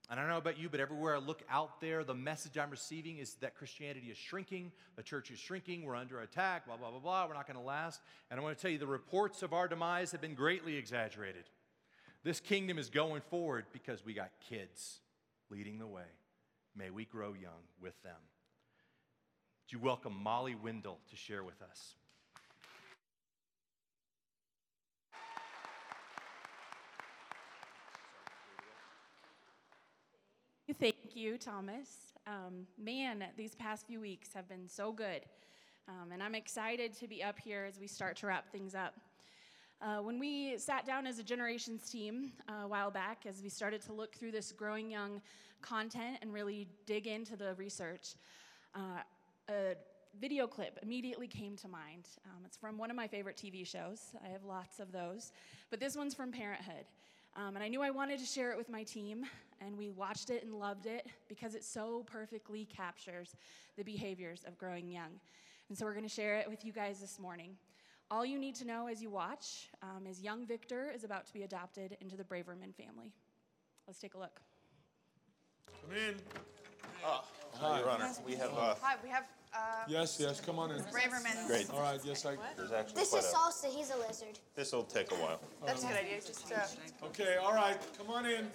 [0.09, 2.69] And I don't know about you, but everywhere I look out there, the message I'm
[2.69, 6.91] receiving is that Christianity is shrinking, the church is shrinking, we're under attack, blah, blah,
[6.91, 7.99] blah, blah, we're not going to last.
[8.31, 11.43] And I want to tell you the reports of our demise have been greatly exaggerated.
[12.23, 14.99] This kingdom is going forward because we got kids
[15.49, 16.03] leading the way.
[16.75, 18.21] May we grow young with them.
[19.63, 21.95] Would you welcome Molly Wendell to share with us?
[30.79, 32.13] Thank you, Thomas.
[32.27, 35.21] Um, man, these past few weeks have been so good.
[35.87, 38.93] Um, and I'm excited to be up here as we start to wrap things up.
[39.79, 43.49] Uh, when we sat down as a generations team uh, a while back, as we
[43.49, 45.21] started to look through this growing young
[45.61, 48.15] content and really dig into the research,
[48.75, 49.01] uh,
[49.49, 49.75] a
[50.19, 52.07] video clip immediately came to mind.
[52.25, 54.15] Um, it's from one of my favorite TV shows.
[54.25, 55.31] I have lots of those.
[55.69, 56.85] But this one's from Parenthood.
[57.35, 59.27] Um, and I knew I wanted to share it with my team,
[59.61, 63.35] and we watched it and loved it because it so perfectly captures
[63.77, 65.19] the behaviors of growing young.
[65.69, 67.57] And so we're going to share it with you guys this morning.
[68.09, 71.33] All you need to know as you watch um, is young Victor is about to
[71.33, 73.11] be adopted into the Braverman family.
[73.85, 74.39] Let's take a look.
[75.81, 76.15] Come in.
[77.03, 78.11] Hi, Your Honor.
[78.25, 79.57] We have, uh, Hi, we have uh,
[79.89, 80.81] Yes, yes, come on in.
[80.83, 81.47] Braverman.
[81.47, 81.69] Great.
[81.69, 83.75] All right, yes, I, there's actually This quite is a, Salsa.
[83.75, 84.39] He's a lizard.
[84.55, 85.41] this'll take a while.
[85.65, 86.21] That's a good idea.
[86.25, 88.47] Just uh, okay, all right, come on in.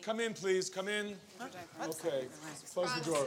[0.00, 1.14] Come in, please, come in.
[1.82, 2.26] Okay,
[2.72, 3.26] close the door.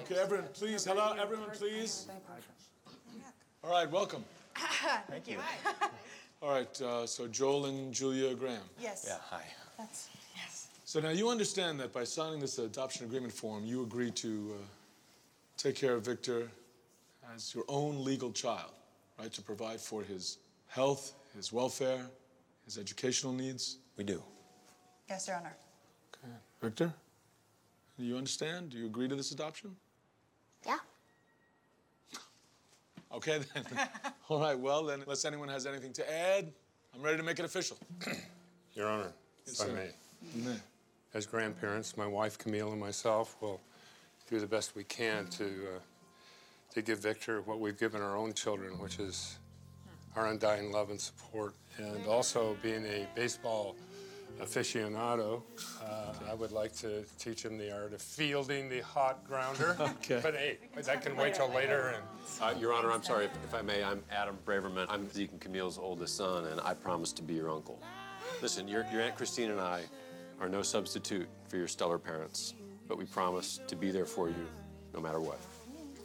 [0.00, 2.08] Okay, everyone, please, hello, everyone, please.
[3.62, 4.24] All right, welcome.
[5.08, 5.38] Thank you.
[6.42, 8.62] All right, uh, so Joel and Julia Graham.
[8.80, 9.04] yes.
[9.06, 9.42] Yeah, hi.
[9.78, 10.68] That's yes.
[10.84, 14.62] So now you understand that by signing this adoption agreement form, you agree to uh,
[15.56, 16.50] take care of Victor
[17.34, 18.72] as your own legal child,
[19.18, 19.32] right?
[19.32, 22.06] To provide for his health, his welfare,
[22.64, 23.76] his educational needs.
[23.96, 24.22] We do.
[25.08, 25.56] Yes, Your Honor.
[26.24, 26.32] Okay.
[26.62, 26.94] Victor,
[27.98, 28.70] do you understand?
[28.70, 29.76] Do you agree to this adoption?
[30.66, 30.78] Yeah.
[33.12, 33.64] Okay, then.
[34.28, 36.52] All right, well, then, unless anyone has anything to add,
[36.94, 37.76] I'm ready to make it official.
[38.74, 39.12] Your Honor,
[39.46, 39.72] Yes, if I sir.
[39.74, 40.44] may.
[40.50, 40.56] May.
[41.14, 43.60] as grandparents, my wife Camille and myself will
[44.28, 45.78] do the best we can to uh,
[46.74, 49.38] to give Victor what we've given our own children, which is
[50.14, 51.54] our undying love and support.
[51.78, 53.74] And also being a baseball
[54.38, 55.42] aficionado,
[55.82, 59.76] uh, I would like to teach him the art of fielding the hot grounder.
[60.00, 60.20] Okay.
[60.22, 61.94] But hey, that can wait till later.
[61.94, 62.04] And
[62.40, 63.82] Uh, Your Honor, I'm sorry if, if I may.
[63.82, 64.86] I'm Adam Braverman.
[64.88, 67.80] I'm Zeke and Camille's oldest son, and I promise to be your uncle.
[68.42, 69.82] Listen, your, your Aunt Christine and I
[70.40, 72.54] are no substitute for your stellar parents,
[72.88, 74.46] but we promise to be there for you
[74.94, 75.38] no matter what.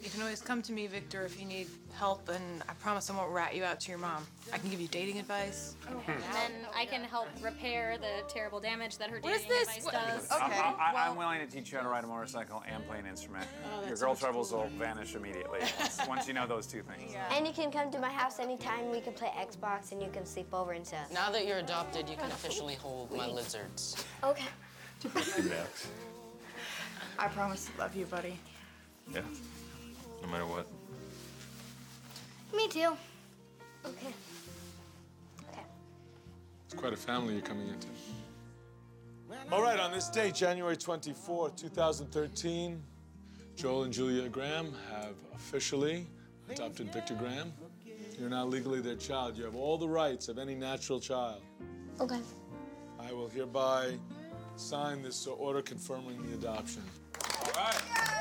[0.02, 3.16] You can always come to me, Victor, if you need help, and I promise I
[3.16, 4.24] won't rat you out to your mom.
[4.52, 5.74] I can give you dating advice.
[5.88, 5.98] And
[6.32, 9.68] then I can help repair the terrible damage that her What is dating this?
[9.68, 10.30] advice What- does.
[10.30, 12.98] Okay, I, well- am willing to teach you how to ride a motorcycle and play
[12.98, 13.46] an instrument.
[13.74, 14.62] Oh, Your girl troubles cool.
[14.62, 17.14] will vanish immediately once, once you know those two things.
[17.30, 18.90] And you can come to my house anytime.
[18.90, 21.10] We can play Xbox and you can sleep over and stuff.
[21.12, 24.04] Now that you're adopted, you can officially hold my lizards.
[24.22, 24.44] Okay.
[27.18, 28.38] I promise to love you, buddy.
[29.12, 29.20] Yeah.
[30.22, 30.66] No matter what.
[32.54, 32.96] Me too.
[33.84, 34.12] Okay.
[35.48, 35.62] Okay.
[36.64, 37.88] It's quite a family you're coming into.
[39.52, 42.82] All right, on this day, January 24, 2013,
[43.56, 46.06] Joel and Julia Graham have officially
[46.50, 47.52] adopted Victor Graham.
[48.18, 49.36] You're now legally their child.
[49.36, 51.42] You have all the rights of any natural child.
[52.00, 52.20] Okay.
[52.98, 53.98] I will hereby
[54.56, 56.82] sign this order confirming the adoption.
[57.44, 58.15] All right.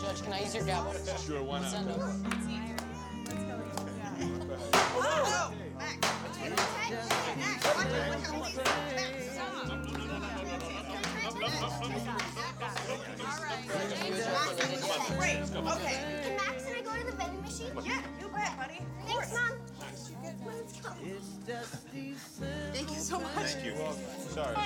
[0.00, 0.94] Judge, can I use your gavel?
[1.18, 1.70] Sure, why not?
[1.70, 2.14] Send over.
[15.18, 15.38] Great.
[15.56, 16.55] Okay.
[17.46, 17.92] Can Max and I go to the vending machine?
[17.92, 18.80] Yeah, you bet, buddy.
[19.06, 19.52] Thanks, Mom.
[19.80, 20.90] Let's go.
[22.72, 23.32] Thank you so much.
[23.34, 23.74] Thank you.
[24.30, 24.56] Sorry.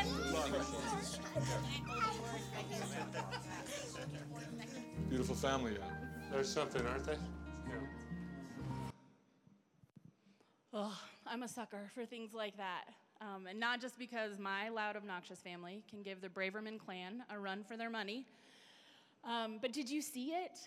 [5.09, 5.87] Beautiful family, yeah.
[6.31, 7.16] there's something, aren't they?
[10.72, 12.85] Oh, I'm a sucker for things like that.
[13.20, 17.39] Um, and not just because my loud, obnoxious family can give the Braverman clan a
[17.39, 18.24] run for their money.
[19.24, 20.61] Um, but did you see it?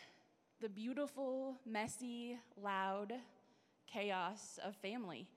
[0.64, 3.12] The beautiful, messy, loud
[3.86, 5.28] chaos of family.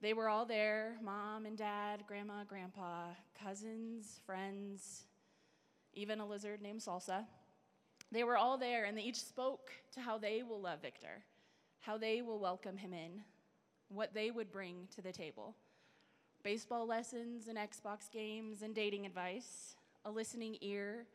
[0.00, 3.10] They were all there mom and dad, grandma, grandpa,
[3.40, 5.04] cousins, friends,
[5.94, 7.24] even a lizard named Salsa.
[8.10, 11.22] They were all there and they each spoke to how they will love Victor,
[11.78, 13.22] how they will welcome him in,
[13.90, 15.54] what they would bring to the table.
[16.42, 21.06] Baseball lessons and Xbox games and dating advice, a listening ear,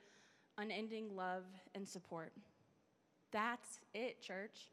[0.58, 1.44] unending love
[1.76, 2.32] and support.
[3.32, 4.70] That's it, church.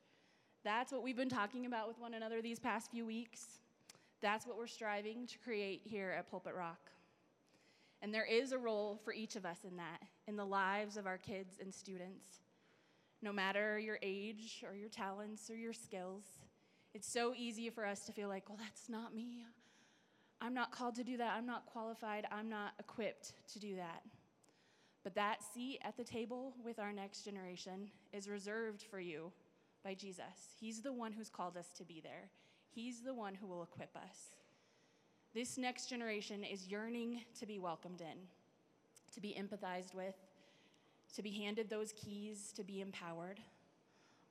[0.64, 3.60] That's what we've been talking about with one another these past few weeks.
[4.20, 6.90] That's what we're striving to create here at Pulpit Rock.
[8.02, 11.06] And there is a role for each of us in that, in the lives of
[11.06, 12.40] our kids and students.
[13.22, 16.24] No matter your age or your talents or your skills,
[16.94, 19.44] it's so easy for us to feel like, well, that's not me.
[20.40, 21.34] I'm not called to do that.
[21.36, 22.26] I'm not qualified.
[22.30, 24.02] I'm not equipped to do that.
[25.08, 29.32] But that seat at the table with our next generation is reserved for you
[29.82, 30.52] by Jesus.
[30.60, 32.28] He's the one who's called us to be there,
[32.74, 34.34] He's the one who will equip us.
[35.32, 38.18] This next generation is yearning to be welcomed in,
[39.14, 40.14] to be empathized with,
[41.14, 43.40] to be handed those keys, to be empowered.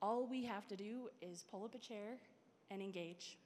[0.00, 2.18] All we have to do is pull up a chair
[2.70, 3.36] and engage.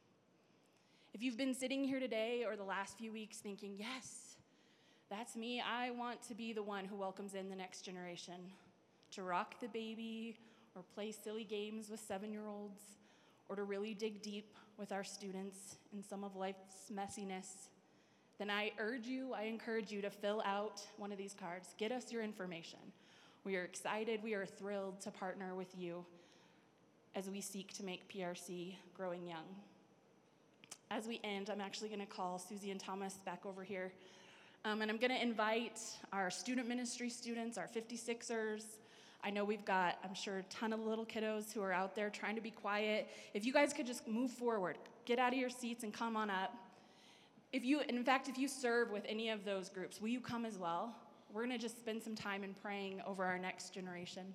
[1.14, 4.31] If you've been sitting here today or the last few weeks thinking, yes,
[5.12, 8.34] that's me, I want to be the one who welcomes in the next generation,
[9.12, 10.38] to rock the baby
[10.74, 12.80] or play silly games with seven year olds,
[13.50, 17.68] or to really dig deep with our students in some of life's messiness,
[18.38, 21.74] then I urge you, I encourage you to fill out one of these cards.
[21.76, 22.78] Get us your information.
[23.44, 26.06] We are excited, we are thrilled to partner with you
[27.14, 29.44] as we seek to make PRC growing young.
[30.90, 33.92] As we end, I'm actually going to call Susie and Thomas back over here.
[34.64, 35.80] Um, and I'm going to invite
[36.12, 38.62] our student ministry students, our 56ers.
[39.24, 42.10] I know we've got, I'm sure, a ton of little kiddos who are out there
[42.10, 43.08] trying to be quiet.
[43.34, 46.30] If you guys could just move forward, get out of your seats and come on
[46.30, 46.54] up.
[47.52, 50.44] If you, in fact, if you serve with any of those groups, will you come
[50.44, 50.94] as well?
[51.32, 54.32] We're going to just spend some time in praying over our next generation.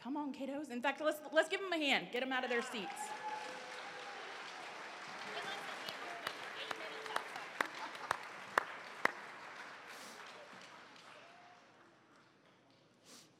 [0.00, 0.70] Come on, kiddos.
[0.70, 2.06] In fact, let's, let's give them a hand.
[2.12, 3.10] Get them out of their seats.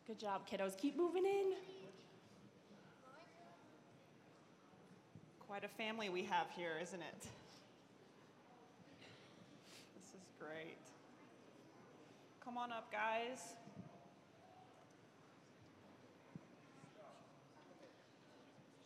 [0.09, 0.74] Good job, kiddos.
[0.74, 1.52] Keep moving in.
[5.46, 7.20] Quite a family we have here, isn't it?
[10.00, 10.78] This is great.
[12.42, 13.52] Come on up, guys.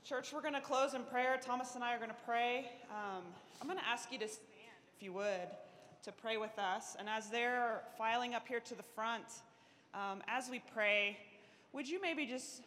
[0.04, 1.38] Church, we're going to close in prayer.
[1.40, 2.68] Thomas and I are going to pray.
[2.90, 3.22] Um,
[3.60, 4.48] I'm going to ask you to stand,
[4.96, 5.48] if you would,
[6.02, 6.96] to pray with us.
[6.98, 9.26] And as they're filing up here to the front,
[9.94, 11.18] um, as we pray,
[11.72, 12.62] would you maybe just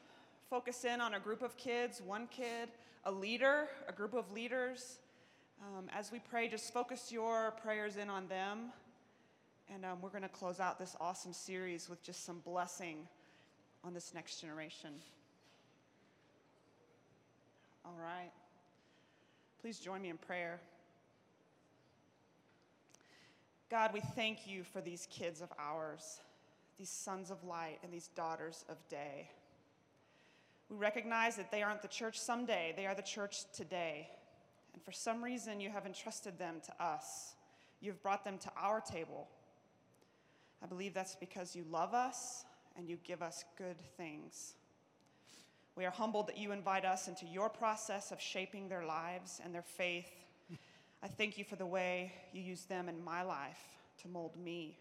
[0.49, 2.69] focus in on a group of kids, one kid,
[3.03, 4.99] a leader, a group of leaders?
[5.61, 8.71] Um, as we pray, just focus your prayers in on them.
[9.73, 13.07] And um, we're going to close out this awesome series with just some blessing
[13.83, 14.91] on this next generation.
[17.85, 18.31] All right.
[19.61, 20.59] Please join me in prayer.
[23.71, 26.19] God, we thank you for these kids of ours,
[26.77, 29.29] these sons of light and these daughters of day.
[30.69, 34.09] We recognize that they aren't the church someday, they are the church today.
[34.73, 37.35] And for some reason, you have entrusted them to us.
[37.79, 39.27] You've brought them to our table.
[40.61, 42.43] I believe that's because you love us
[42.77, 44.55] and you give us good things.
[45.75, 49.53] We are humbled that you invite us into your process of shaping their lives and
[49.53, 50.09] their faith.
[51.03, 53.59] I thank you for the way you use them in my life
[54.01, 54.77] to mold me.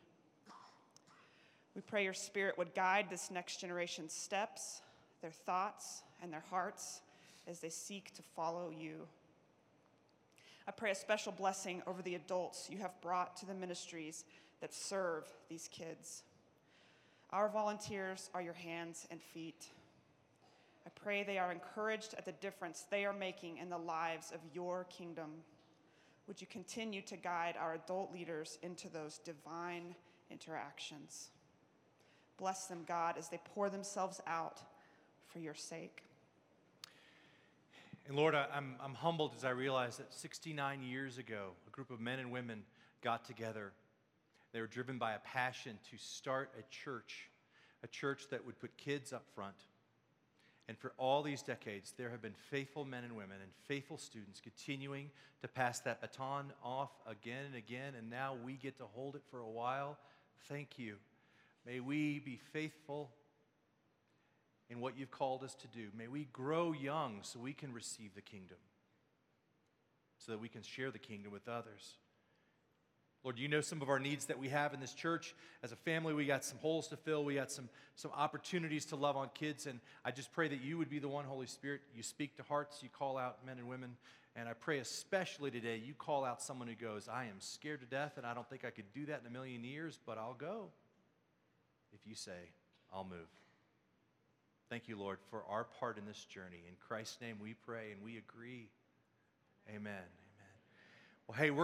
[1.74, 4.80] We pray your spirit would guide this next generation's steps,
[5.20, 7.00] their thoughts, and their hearts
[7.48, 9.06] as they seek to follow you.
[10.66, 14.24] I pray a special blessing over the adults you have brought to the ministries
[14.60, 16.22] that serve these kids.
[17.30, 19.66] Our volunteers are your hands and feet.
[20.86, 24.40] I pray they are encouraged at the difference they are making in the lives of
[24.54, 25.30] your kingdom.
[26.28, 29.94] Would you continue to guide our adult leaders into those divine
[30.30, 31.30] interactions?
[32.38, 34.60] Bless them, God, as they pour themselves out
[35.26, 36.02] for your sake.
[38.06, 42.00] And Lord, I'm, I'm humbled as I realize that 69 years ago, a group of
[42.00, 42.62] men and women
[43.02, 43.72] got together.
[44.52, 47.30] They were driven by a passion to start a church,
[47.82, 49.56] a church that would put kids up front.
[50.68, 54.40] And for all these decades, there have been faithful men and women and faithful students
[54.40, 55.10] continuing
[55.42, 57.94] to pass that baton off again and again.
[57.98, 59.98] And now we get to hold it for a while.
[60.48, 60.96] Thank you.
[61.66, 63.10] May we be faithful
[64.70, 65.88] in what you've called us to do.
[65.96, 68.58] May we grow young so we can receive the kingdom,
[70.18, 71.98] so that we can share the kingdom with others.
[73.22, 75.34] Lord, you know some of our needs that we have in this church.
[75.62, 77.24] As a family, we got some holes to fill.
[77.24, 79.66] We got some, some opportunities to love on kids.
[79.66, 81.80] And I just pray that you would be the one, Holy Spirit.
[81.96, 83.96] You speak to hearts, you call out men and women.
[84.36, 87.86] And I pray especially today, you call out someone who goes, I am scared to
[87.86, 90.34] death, and I don't think I could do that in a million years, but I'll
[90.34, 90.68] go.
[92.04, 92.52] You say,
[92.92, 93.28] I'll move.
[94.68, 96.64] Thank you, Lord, for our part in this journey.
[96.68, 98.68] In Christ's name we pray and we agree.
[99.68, 99.76] Amen.
[99.76, 100.04] Amen.
[101.28, 101.62] Well, hey, we're going